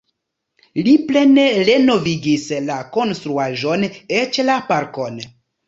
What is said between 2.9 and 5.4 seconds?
konstruaĵon eĉ la parkon.